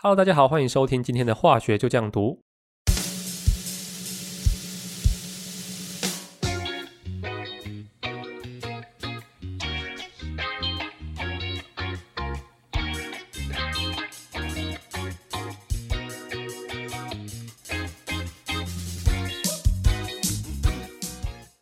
[0.00, 2.40] Hello，大家好，欢迎收听今天的化学就这样读。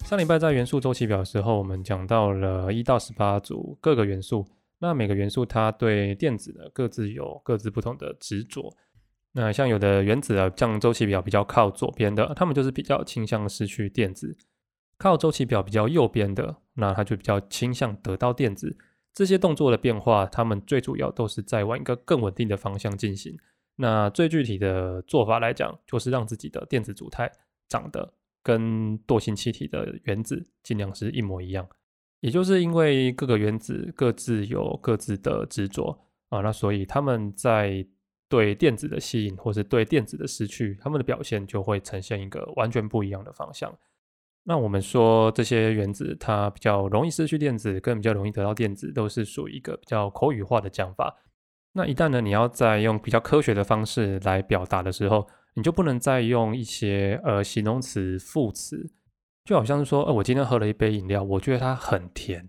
[0.05, 4.47] 上礼拜在元素周期表的时候，我们讲到了一到十八组各个元素。
[4.79, 8.77] 那每个元素它对电子呢各自有各自不同的执着。
[9.33, 14.29] 那像有的原子啊，像周期表比较靠左边的，它们就是比较倾向失去电子；
[14.99, 18.77] 靠周期表比较右边的，那它就比较倾向得到电子。
[19.13, 23.37] 这些动作的变化，它们最主要都是在往一个更稳定的方向进行。
[23.77, 27.31] 那最具体的做法来讲，就是让自己的电子组态
[27.69, 28.15] 长得。
[28.43, 31.69] 跟惰性气体的原子尽量是一模一样，
[32.27, 35.97] 也就是因为各个原子各自有各自的执着
[36.29, 37.87] 啊，那所以他们在
[38.29, 43.73] 对电子的吸引或是对电子的失去，他们的表现就会呈现一个完全不一样的方向。
[44.43, 51.17] 那我们说这些原子它比较容易失去电子，跟比较容易得到电子，都是属于一个比较口语化的讲法。
[51.75, 58.91] 那一旦呢，你要再用比较科学的方式来表达的时候，你就不能再用一些呃形容词副词，
[59.47, 62.47] 就好像是说，呃，我今天喝了一杯饮料，我觉得它很甜，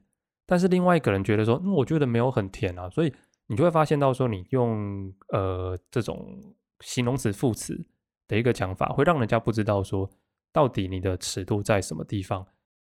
[0.48, 3.14] 但是另外一个人觉得说，嗯，我觉得没有很甜啊，所以
[3.46, 6.28] 你就会发现到说，你用呃这种
[6.80, 7.80] 形容词副词
[8.28, 10.10] 的一个讲法，会让人家不知道说
[10.52, 12.44] 到底你的尺度在什么地方。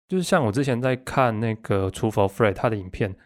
[0.08, 3.16] 就是像我之前在看那个厨佛 Fred 他的影片，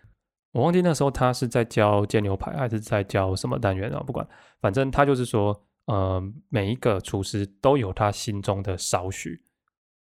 [0.53, 4.01] 我忘记那时候他是在教煎牛排还是在教什么单元啊？
[4.07, 4.29] 不管，
[4.61, 5.63] 反正他就是说。
[5.87, 9.41] 呃，每一个厨师都有他心中的少许，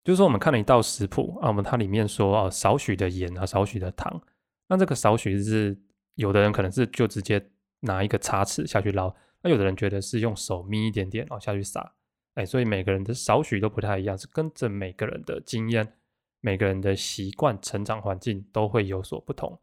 [0.10, 4.20] 就是说，我们看了一道食谱啊，我们它里面说啊，少许的盐啊，少许的糖，
[4.68, 5.80] 那这个少许是
[6.16, 11.94] 有的人可能是就直接拿一个叉匙下去捞，那有的人觉得是用手眯一点点哦下去撒，
[12.34, 15.94] 哎，所以每个人的少许都不太一样，是跟着每个人的经验、
[16.42, 19.60] 每个人的习惯、成长环境都会有所不同，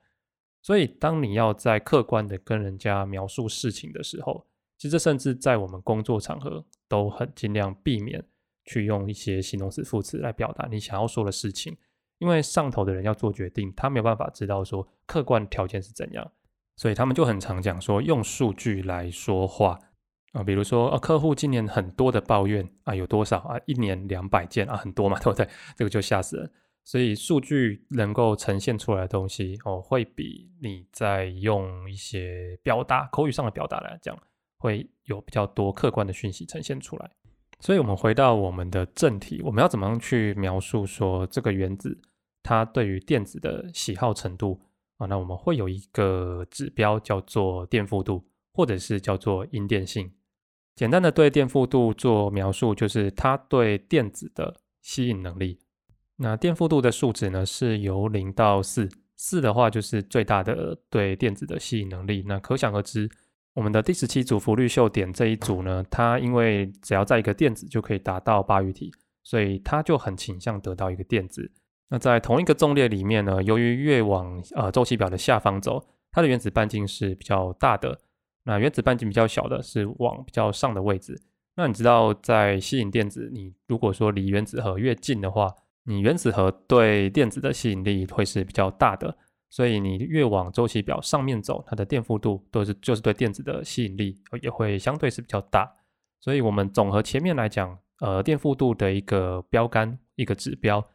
[0.62, 4.46] 所以当你要在客观的跟人家描述事情的时候。
[4.78, 8.22] 其实，甚至在我们工作场合，都很尽量避免
[8.66, 11.75] 去用一些形容词副词来表达你想要说的事情，
[12.19, 16.32] 因为上头的人要做决定，他没有办法知道说客观条件是怎样，
[16.77, 19.78] 所以他们就很常讲说用数据来说话
[20.32, 23.59] 啊，比如说啊，客户今年很多的抱怨啊，有多少啊？
[23.66, 25.48] 一年两百件啊，很多嘛， 对不对？
[25.77, 26.53] 这个就吓死人。
[26.84, 34.16] 所以数据能够呈现出来的东西哦，会比你在用一些表达口语上的表达来讲。
[34.59, 37.10] 会有比较多客观的讯息呈现出来，
[37.58, 41.98] 所以，我们回到我们的正题，我们要怎么样去描述说这个原子
[42.42, 44.60] 它对于电子的喜好程度
[44.98, 45.06] 啊？
[45.06, 48.22] 那我们会有一个指标叫做电负度，
[48.52, 50.12] 或者是叫做阴电性。
[50.74, 55.58] 简单的对电负度做描述，就是它对电子的吸引能力。
[56.16, 62.22] 那电负度的数值呢，是由零到四，四的话就是最大的对电子的吸引能力。
[62.26, 63.10] 那可想而知。
[63.56, 71.50] 我们的第十七组氟氯溴碘这一组呢，它因为只要在一个电子就可以达到八隅体，所以它就很倾向得到一个电子。
[71.88, 77.98] 那在同一个纵列里面呢，由于越往呃周期表的下方走，它的原子半径是比较大的；
[78.44, 81.18] 那原子半径比较小的是往比较上的位置。
[81.54, 85.50] 那你知道，在吸引电子，你如果说离原子核越近的话，
[85.84, 89.16] 你原子核对电子的吸引力会是比较大的。
[89.56, 95.66] 所以你越往周期表上面走，它的电负度都是就是对电子的吸引力也会相对是比较大。
[96.20, 100.86] 所以我们总和前面来讲，呃，电负度的一个标杆一个指标，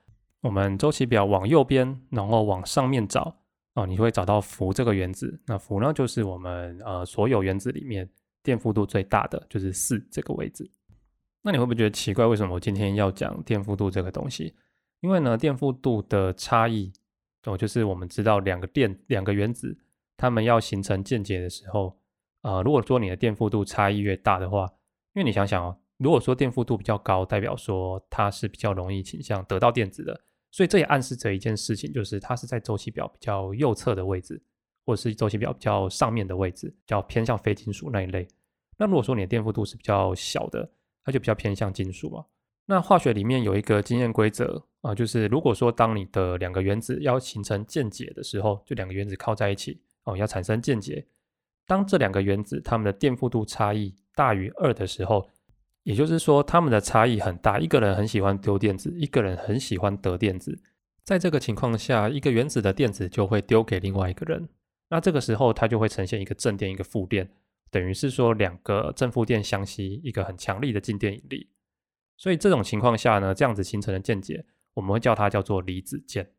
[0.42, 3.36] 我们周期表往右边，然后往上面找
[3.74, 5.42] 哦，你会找到氟这个原子。
[5.48, 8.08] 那氟呢，就是我们呃所有原子里面
[8.44, 10.70] 电负度最大的，就是四这个位置。
[11.42, 12.28] 那你会不会觉得奇怪？
[12.28, 14.54] 为什么我今天要讲电负度这个东西？
[15.00, 16.94] 因为呢，电负度的差异。
[17.46, 19.78] 哦，就是我们知道两个电两个原子，
[20.16, 21.98] 它们要形成键结的时候，
[22.44, 24.72] 呃，如果说你的电负度差异越大的话，
[25.14, 30.22] 因为你想想哦，如果说电负度比较高，代表说它是比较容易倾向得到电子的，
[30.52, 34.42] 所以这也暗示着一件事情，就是它是在周期表比较右侧的位置，
[34.86, 38.28] 或者是周期表比较上面的位置，较偏向非金属那一类。
[38.78, 40.70] 那如果说你的电负度是比较小的，
[41.04, 42.26] 它就比较偏向金属嘛。
[42.72, 51.06] 那化学里面有一个经验规则啊，就是如果说当你的两个原子要形成键结的时候，就两个原子靠在一起哦，要产生键结。
[51.68, 55.28] 当这两个原子它们的电负度差异大于二的时候，
[55.84, 60.58] 也就是说它们的差异很大，一个人很喜欢丢电子，一个人很喜欢得电子。
[61.04, 64.48] 在这个情况下，一个原子的电子就会丢给另外一个人，
[64.90, 67.30] 那这个时候它就会呈现一个正电一个负电。
[67.70, 71.50] 等于是说两个正负电相吸，一个很强力的静电引力。
[72.22, 74.46] 所以这种情况下呢，这样子形成的键解，
[74.76, 76.30] 我们会叫它叫做离子键。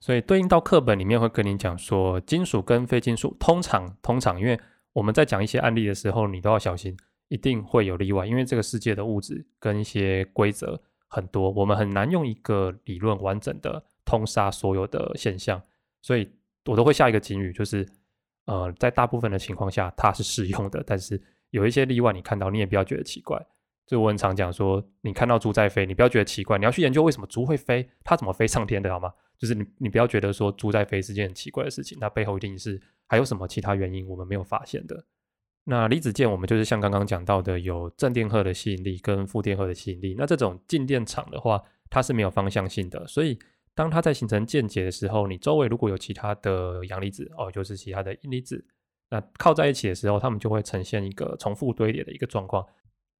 [0.00, 4.58] 所以对应到课本里面会跟你讲说，金属跟非金属通常通常，因为
[4.92, 6.96] 我们在讲一些案例的时候，你都要小心，
[7.28, 15.62] 一定会有例外，因为这个世界的物质跟一些规则很多，我们很难用一个理论完整的通杀所有的现象，
[16.02, 16.28] 所以
[16.64, 17.86] 我都会下一个警语，就是
[18.46, 23.40] 呃，在大部分的情况下它是适用的，但是有一些例外，你看到你也不要觉得奇怪。
[23.90, 29.12] 就我很常讲说，你看到猪在飞，你不要觉得奇怪，你要去研究为什么猪会飞，它怎么飞上天的，好吗？
[29.36, 35.06] 就是你你不要觉得说猪在飞是件很奇怪的事情，它背后一定是还有什么其他原因我们没有发现的。
[35.64, 40.14] 那离子键我们就是像刚刚讲到的，有正电荷的吸引力跟负电荷的吸引力。
[40.16, 41.60] 那这种静电场的话，
[41.90, 43.36] 它是没有方向性的，所以
[43.74, 48.64] 当它在形成键结的时候，你周围如果有其他的阳离子哦，就是其他的阴离子，
[49.10, 52.64] 那靠在一起的时候，它们就会呈现一个重复堆叠的一个状况。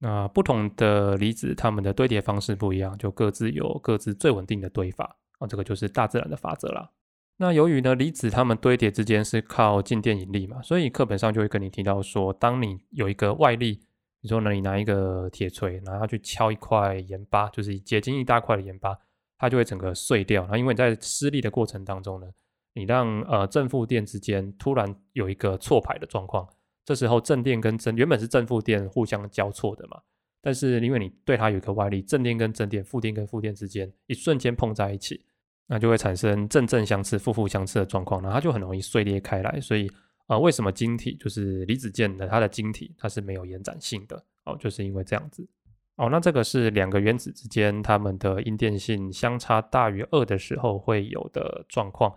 [0.02, 6.90] 那不同的离子，它们的堆叠方式不一样，就各自有各自最稳定的堆法啊，这个就是大自然的法则啦。
[7.36, 18.96] 那由于呢，离子它们堆叠之间是靠静电引力嘛，所以课本上就会跟你提到说，当你有一个外力，比如说呢，你拿一个铁锤，然后去敲一块盐巴，就是结晶一大块的盐巴，
[19.38, 20.42] 它就会整个碎掉。
[20.42, 22.26] 然后因为你在施力的过程当中呢，
[22.72, 26.48] 你让呃正负电之间突然有一个错排的状况。
[26.90, 29.96] 这时候正电跟正原本是正负电互相交错的嘛，
[30.42, 35.24] 但是因为你对它有一个外力，正电跟正电、负电跟负电之间一瞬间碰在一起，
[35.68, 39.60] 那就会产生正正相斥、负负相斥的状况，然后它就很容易碎裂开来。
[39.60, 39.88] 所以
[40.26, 45.48] 啊，为什么晶体就是离子键的它的晶体它是没有延展性的哦，就是因为这样子
[45.94, 46.08] 哦。
[46.10, 52.12] 那这个是两个原子之间它们的阴电性相差大于二的时候会有的状况。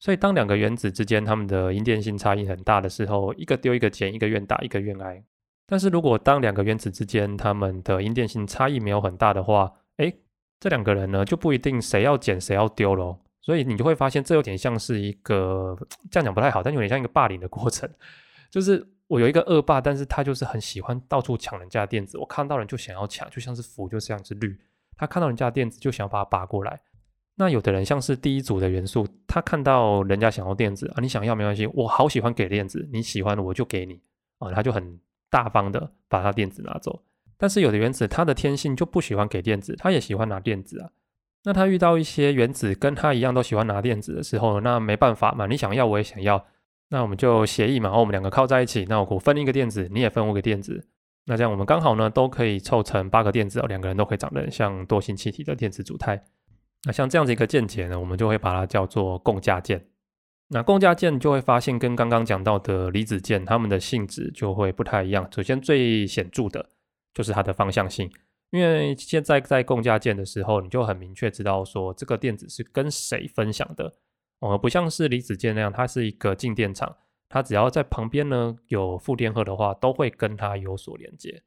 [0.00, 5.22] 所以，当两个原子之间它们的阴电性差异很大的时候，一个丢一个捡，一个愿打一个愿挨。
[5.66, 10.12] 但是如果当两个原子之间它们的阴电性差异没有很大的话，哎，
[10.58, 13.20] 这两个人呢就不一定谁要捡谁要丢咯。
[13.42, 15.76] 所以你就会发现，这有点像是一个
[16.10, 17.88] 这样讲不太好，但有点像一个霸凌的过程。
[18.50, 24.58] 就是我有一个恶霸，但是他就是很喜欢到处抢人家的电子，我看到人就想要抢，就像是福就像是绿，
[24.96, 26.80] 他看到人家的电子就想要把它拔过来。
[27.36, 34.00] 那有的人像是第一组的元素，他看到人家想要电子啊，你想要没关系，我好喜欢给电子，你喜欢我就给你
[34.38, 35.00] 啊，他就很
[35.30, 37.02] 大方的把他电子拿走。
[37.38, 40.90] 但是有的原子，它的天性就不喜欢给电子，他也喜欢拿电子啊。
[41.44, 46.44] 那他遇到一些原子跟他一样都喜欢拿电子的时候，那没办法嘛，你想要我也想要，
[46.90, 50.86] 那我们就协议嘛，我们两个靠在一起，那我分一个电子，你也分我个电子，
[51.24, 56.22] 那这样我们刚好呢都可以凑成八个电子哦，两个人都可以长得像多星气体的电子组态。
[56.84, 59.86] 那像这样子一个键结呢，我们就会把它叫做共价键。
[60.48, 65.28] 那共价键就会发现跟刚刚讲到的离子键，它们的性质就会不太一样。
[65.30, 66.70] 首先最显著的
[67.14, 68.10] 就是它的方向性，
[68.50, 73.94] 因为现在在共价键的时候，你就很明确知道说这个电子是跟谁分享的，
[74.40, 76.96] 哦，不像是离子键那样，它是一个静电场，
[77.28, 81.42] 它只要在旁边呢有负电荷的话，都会跟它有所连接。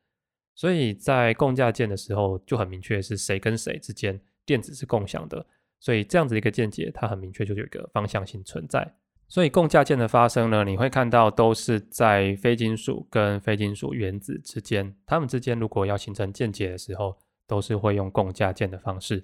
[0.56, 4.21] 所以在共价键的时候，就很明确是谁跟谁之间。
[4.45, 5.45] 电子是共享的，
[5.79, 8.95] 所以这样子一个键结，它很明确就有一个方向性存在。
[9.29, 19.23] 所以共价键的发生呢，你会看到都是在非金属跟非金属原子之间，它们之间如果要形成键结的时候，都是会用共价键的方式。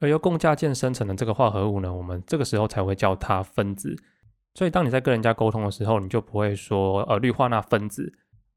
[0.00, 3.96] 而由共价键生成的这个化合物呢，我们这个时候才会叫它分子。
[4.54, 8.12] 所以当你在跟人家沟通的时候，你就不会说呃氯化钠分子。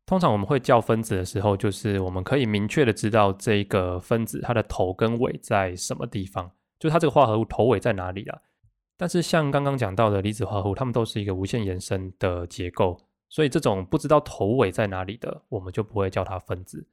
[0.09, 6.49] 通常我们会叫分子的时候，就是我们可以明确的知道这个分子它的头跟尾在什么地方，
[6.79, 8.41] 就它这个化合物头尾在哪里了。
[8.97, 12.99] 但是像刚刚讲到的离子化合物，它们都是一个无限延伸的结构，
[13.29, 16.87] 所以这种不知道头尾在哪里的，我们就不会叫它分子。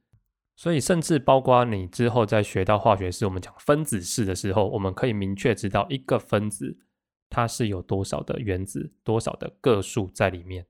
[0.55, 6.77] 所以甚至包括你之后在学到化学式，我们讲分子式的时候，我们可以明确知道一个分子
[7.31, 10.67] 它是有多少的原子，多少的个数在里面。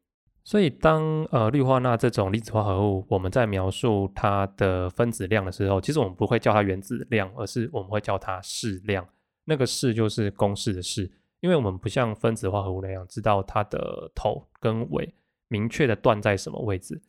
[0.48, 9.06] 所以，当呃氯化钠这种离子化合物，我们在描述它的分子量的时候，其实我们不会叫它原子量，而是我们会叫它式量。
[9.44, 11.12] 那个式就是公式的式，
[11.42, 15.14] 因为我们不像分子化合物那样知道它的头跟尾
[15.50, 17.02] 明确的断在什么位置，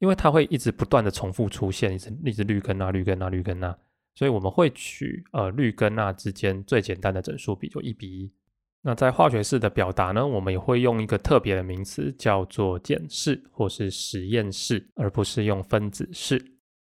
[0.00, 3.78] 因为它会一直不断的重复出现，一直一直氯根钠、氯根钠、氯根钠，
[4.16, 8.32] 所以我们会取呃氯跟钠之间最简单的整数比，就一比一。
[8.82, 16.42] 那在化学式的表达呢，我们也会用一个特别的名词，叫做检式或是实验式，而不是用分子式。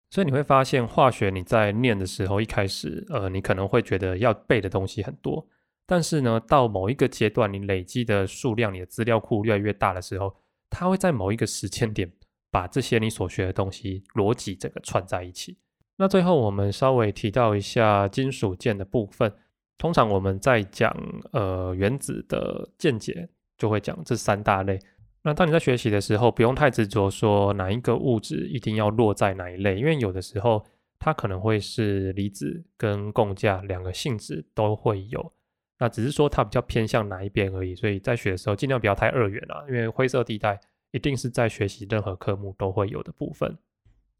[0.10, 5.48] 所以你会发现，化学你在念的时候，一开始，呃，你可能会觉得要背的东西很多，
[5.86, 10.36] 但是呢，到某一个阶段，你累积的数量，你的资料库越来越大的时候，
[10.70, 12.12] 它会在某一个时间点，
[12.52, 15.58] 把这些你所学的东西逻辑整个串在一起。
[15.96, 19.34] 那最后我们稍微提到一下金属键的部分。
[19.78, 20.96] 通常我们在讲
[21.32, 24.80] 呃原子的见解，就会讲这三大类。
[25.24, 30.66] 那当你在学习的时候，不用太执着说哪一个物质一定要落在哪一类，因为有的时候
[30.98, 35.34] 它可能会是离子跟共价两个性质都会有，
[35.80, 37.76] 那只是说它比较偏向哪一边而已。
[37.76, 40.60] 所以在学的时候尽量不要太二元啊，因为灰色地带
[40.92, 43.58] 一定是在学习任何科目都会有的部分。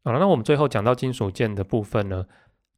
[0.04, 2.26] 好了，那我们最后讲到金属键的部分呢，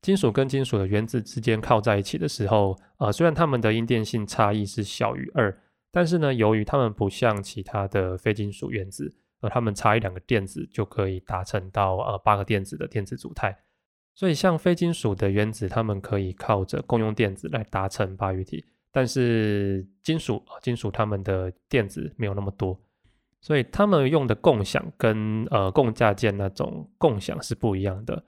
[0.02, 5.56] 金属跟金属的原子之间靠在一起的时候，呃，虽然它们的阴电性差异是小于二。
[5.92, 13.58] 但是呢，由于它们不像其他的非金属原子，而它们差一两个电子就可以达成到呃八个电子的电子组态，
[14.14, 18.64] 所以像非金属的原子，它们可以靠着共用电子来达成八隅体。
[18.92, 22.78] 但是金属金属它们的电子没有那么多，
[23.40, 28.24] 所以它们用的共享跟呃共价键那种共享是不一样的。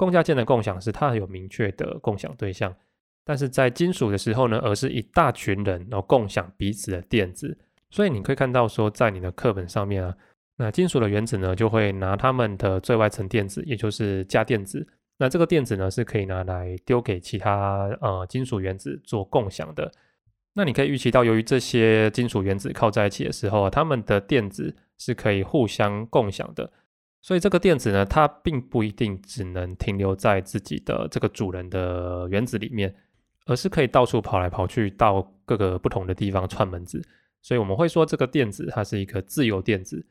[0.00, 2.74] 共价键的共享是它有明确的共享对象。
[3.22, 7.58] 但是在金属的时候呢，而是一大群人然后共享彼此的电子，
[7.90, 10.16] 所以你可以看到说，在你的课本上面啊，
[10.56, 14.88] 那金属的原子呢，就会拿它们的最外层电子，也就是价电子，
[15.18, 19.92] 那这个电子呢是可以拿来丢给其他呃金属原子做共享的。
[20.54, 26.72] 那你可以预期到，由于这些金属原子靠在一起的时候啊，它们的电子是可以互相共享的，
[27.20, 32.94] 所以这个电子呢，它并不一定只能停留在自己的这个主人的原子里面。
[33.46, 37.02] 而是可以到处跑来跑去，到各个不同的地方串门子，
[37.42, 40.06] 所以我们会说这个电子它是一个自由电子，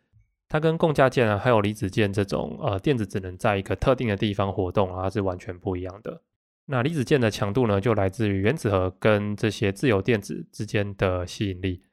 [0.50, 6.22] 它跟共价键啊，还有离子键这种呃电子只能在一个特定的地方活动啊，是完全不一样的。
[6.66, 11.84] 那离子键的强度呢，就来自于原子核跟这些自由电子之间的吸引力。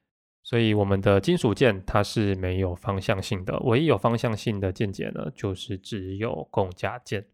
[0.46, 7.26] 所以我们的金属键它是没有方向性的，唯一有方向性的键解呢，就是只有共价键。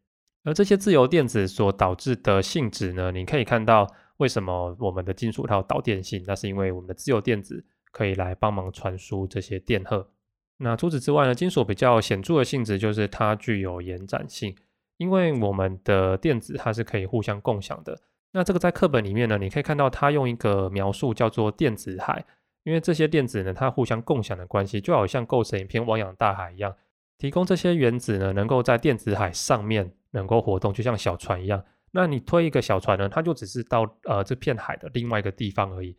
[0.45, 3.87] 而这些自由电子所导致的性质呢，你可以看到。
[4.19, 6.23] 为什么我们的金属它有导电性？
[6.28, 10.07] 那是因为我们的自由电子可以来帮忙传输这些电荷。
[10.59, 14.54] 那除此之外呢，金属比较显著的性质就是它具有延展性，
[14.99, 17.99] 因为我们的电子它是可以互相共享的。
[18.31, 22.25] 那这个在课本里面呢，你可以看到它用一个描述叫做电子海，
[22.64, 26.75] 因为这些电子呢，它互相共享的关系，就好像构成一片汪洋大海一样，
[27.19, 31.64] 提供这些原子呢，能够在电子海上面能够活动，就像小船一样。
[31.90, 35.97] 那你推一个小船呢，它就只是到呃这片海的另外一个地方而已，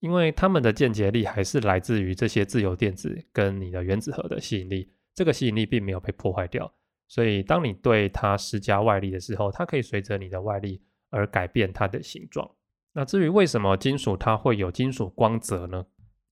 [0.00, 6.72] 因为它们的间接力还是来自于这些自由电子跟你的原子核的吸引力，这个吸引力并没有被破坏掉，
[7.06, 12.50] 所以当你对它施加外力的时候，它可以随着你的外力而改变它的形状。
[12.92, 15.84] 那至于为什么金属它会有金属光泽呢？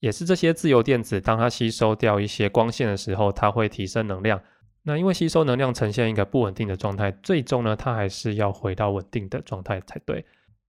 [0.04, 4.38] 也是这些自由电子当它吸收掉一些光线的时候，它会提升能量。
[4.82, 10.22] 那因为吸收能量呈现一个不稳定的状态，最终呢，它还是要回到稳定的状态才对。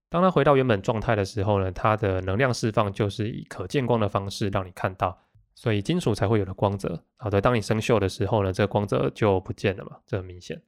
[0.10, 5.18] 当它回到原本状态的时候呢，它的能量释放就是以可见光的方式让你看到，
[5.54, 7.04] 所以金属才会有了光泽。
[7.18, 10.62] 好的，当你生锈的时候呢，这个光泽就不见了嘛，这很明显。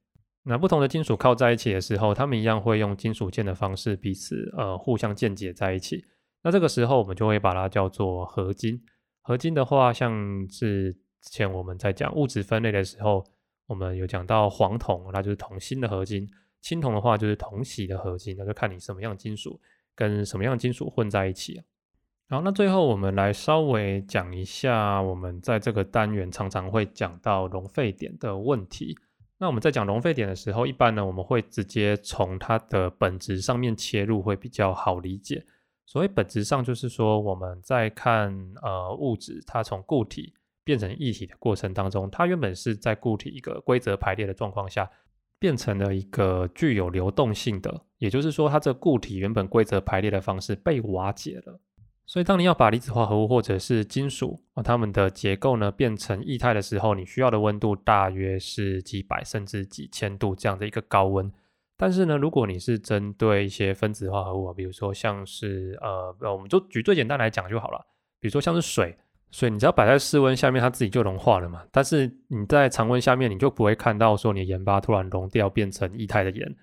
[0.43, 6.03] 那不同的金属靠在一起的时候，它们一样会用金属键的方式彼此呃互相键结在一起。
[6.47, 8.81] 那这个时候我们就会把它叫做合金。
[9.21, 13.21] 合金的话，像是之前我们在讲物质分类的时候。
[13.65, 16.25] 我们有讲到黄铜，那就是铜锌的合金；
[16.61, 19.59] 青铜的话就是铜锡的合金，那就看你什么样金属
[19.93, 21.61] 跟什么样金属混在一起。
[22.29, 28.97] 好，那最后我们来稍微讲一下，我们在这个单元常常会讲到熔沸点的问题。
[29.37, 35.45] 那我们在讲熔沸点的时候，一般呢我们会直接从它的本质上面切入，会比较好理解。
[35.87, 40.35] 所谓本质上，就是说我们在看呃物质，它从固体。
[40.67, 44.91] 变成液体的过程当中，它原本是在固体一个规则排列的状况下，
[45.39, 51.57] 变成了一个具有流动性的，也就是说，它这固体原本规则排列的方式被瓦解了。
[52.05, 61.31] 所以，当你要把离子化合物或者是金属啊它们的结构呢变成液态的时候，你需要的温度大约是几百甚至几千度这样的一个高温。
[61.77, 67.79] 但是呢，如果你是针对一些分子化合物啊，比如说像是呃，我们就举最简单来讲就好了，
[68.19, 68.97] 比如说像是水。
[69.29, 71.61] 水你只要摆在室温下面，它自己就融化了嘛。
[71.69, 76.55] 但是你在常温下面，你就不会看到说你的盐巴突然融掉变成液态的盐。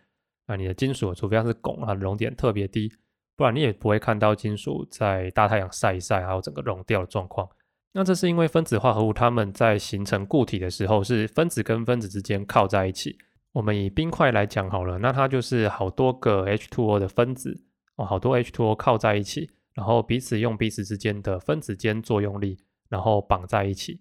[0.47, 2.91] 那你的金属，除非它是汞啊，熔点特别低，
[3.37, 7.47] 不然你也不会看到金属在大太阳晒一晒，还有整个融掉的状况。
[7.93, 13.19] 那这是因为分子化合物它们在形成固体的时候，是分子跟分子之间靠在一起。
[13.55, 17.65] 我们以冰块来讲好了，那它就是好多个 H2O 的分子
[17.97, 19.51] 哦，好多 H2O 靠在一起。
[19.75, 22.57] 然后彼此用彼此之间的分子间作用力，
[22.89, 24.01] 然后绑在一起。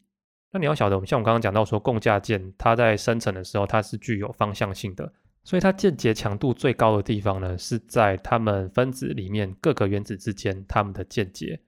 [0.51, 5.11] 那你要晓得，我们像我刚刚讲到说，共价键它在生成的时候，它是具有方向性的，
[5.43, 11.59] 所以它间接强度最高的地方呢，是在它们分子里面各个原子之间它们的间接，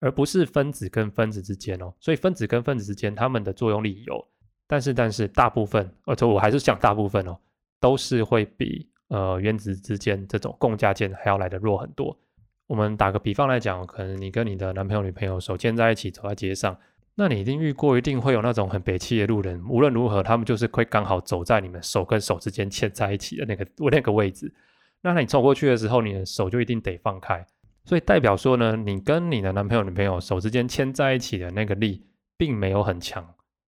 [0.00, 1.94] 而不是分子跟分子之间哦。
[2.00, 4.28] 所以分子跟分子之间它们的作用力有，
[4.66, 7.36] 但是但是大部分，而且我还是讲大部分哦，
[7.80, 12.16] 都是会比呃原子之间这种共价键还要来的弱很多。
[12.66, 16.76] 我们打个比方来讲，可能你跟你的男朋友、女朋友手牵在一起走在街上。
[17.16, 19.62] 那你一定遇过，一定会有那种很北气的路人。
[19.68, 24.52] 无论如何，他们就是会刚好走在你们手跟手之间牵在一起的那个那个位置。
[25.02, 27.46] 那你走过去的时候，你的手就一定得放开。
[27.84, 32.04] 所以代表说呢，你跟你的男朋友、女朋友手之间牵在一起的那个力，
[32.36, 33.24] 并没有很强。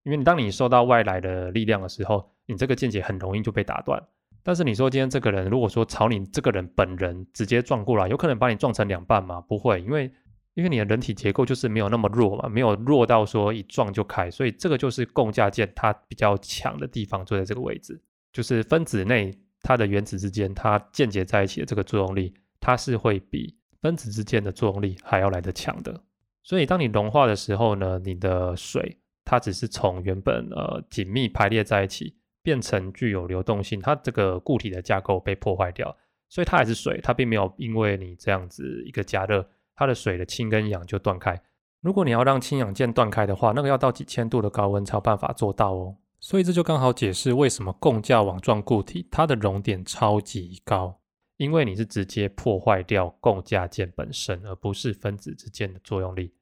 [0.06, 4.02] 因为当你受到外来的力量的时候，你这个见解很容易就被打断。
[4.42, 9.42] 但是你说今天这个人如果说朝你这个人本人直接撞过来，有可能把你撞成两半吗？
[9.42, 10.10] 不会，因为。
[10.54, 18.00] 因为你的人体结构就是没有那么弱嘛，没有弱到说一撞就开，所以这个就是共价键它比较强的地方，就在这个位置，
[18.32, 26.02] 就是分子内它的原子之间它间接在一起的这个作用力，它是会比分子之间的作用力还要来得强的。
[26.42, 28.96] 所以当你融化的时候呢，你的水
[29.26, 35.94] 它只是从原本呃紧密排列在一起，变成具有流动性，它这个固体的架构被破坏掉，
[36.30, 39.46] 所以它还是水，它并没有因为你这样子一个加热。
[39.78, 41.38] 它的水的氢跟氧就断开。
[41.82, 45.96] 如果你要让氢氧键断开的话，那个要到几千度的高温才有办法做到哦。
[46.18, 50.98] 所以这就刚好解释为什么共价网状固体它的熔点超级高，
[51.36, 56.32] 因为你是直接破坏掉共价键本身，而不是分子之间的作用力。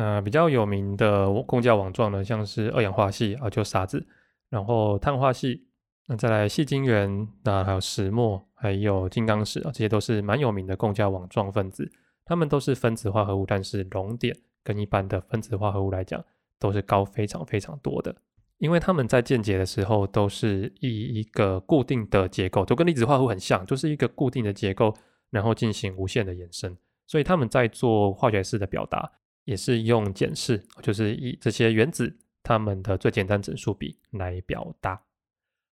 [0.00, 4.06] 那比较有名的共价网状呢，像是二氧化锡啊，就沙子，
[4.48, 5.66] 然后碳化锡，
[6.06, 11.92] 那再来细晶圆，那还有石墨，还有金刚石啊，这些都是蛮有名的共价网状分子。
[12.24, 16.24] 它们都是分子化合物，但是熔点跟一般的分子化合物来讲
[16.58, 18.16] 都是高非常非常多的。
[18.56, 24.94] 因为它们在键结的时候都是以一个固定的结构，都跟粒子化合物很像，就是一个固定的结构，
[25.28, 26.74] 然后进行无限的延伸。
[27.06, 29.10] 所以他们在做化学式的表达，
[29.50, 35.02] 也是用简式，就是以这些原子它们的最简单整数比来表达。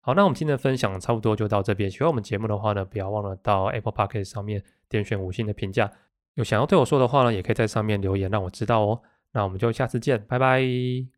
[0.01, 1.89] 好，那我们今天的分享差不多就到这边。
[1.91, 5.91] 喜欢我们节目的话呢，不要忘了到 Apple Podcast 上面点选五星的评价。
[6.33, 8.99] 有想要对我说的话呢，也可以在上面留言让我知道哦。
[9.33, 11.16] 那我们就下次见，拜拜。